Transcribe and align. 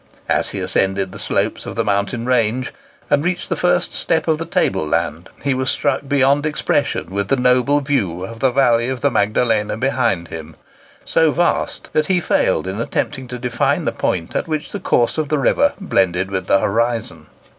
As 0.27 0.49
he 0.49 0.61
ascended 0.61 1.11
the 1.11 1.19
slopes 1.19 1.67
of 1.67 1.75
the 1.75 1.83
mountain 1.83 2.25
range, 2.25 2.73
and 3.07 3.23
reached 3.23 3.49
the 3.49 3.55
first 3.55 3.93
step 3.93 4.27
of 4.27 4.39
the 4.39 4.47
table 4.47 4.83
land, 4.83 5.29
he 5.43 5.53
was 5.53 5.69
struck 5.69 6.07
beyond 6.07 6.43
expression 6.43 7.11
with 7.11 7.27
the 7.27 7.35
noble 7.35 7.81
view 7.81 8.25
of 8.25 8.39
the 8.39 8.49
valley 8.49 8.89
of 8.89 9.01
the 9.01 9.11
Magdalena 9.11 9.77
behind 9.77 10.29
him, 10.29 10.55
so 11.05 11.29
vast 11.29 11.91
that 11.93 12.07
he 12.07 12.19
failed 12.19 12.65
in 12.65 12.81
attempting 12.81 13.27
to 13.27 13.37
define 13.37 13.85
the 13.85 13.91
point 13.91 14.35
at 14.35 14.47
which 14.47 14.71
the 14.71 14.79
course 14.79 15.19
of 15.19 15.27
the 15.29 15.37
river 15.37 15.73
blended 15.79 16.31
with 16.31 16.47
the 16.47 16.57
horizon. 16.57 17.27